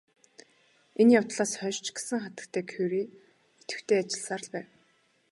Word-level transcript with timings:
Энэ 1.01 1.11
явдлаас 1.19 1.51
хойш 1.59 1.77
ч 1.85 1.87
гэсэн 1.95 2.19
хатагтай 2.23 2.63
Кюре 2.71 3.01
идэвхтэй 3.61 3.97
ажилласаар 4.01 4.41
л 4.45 4.49
байв. 4.53 4.67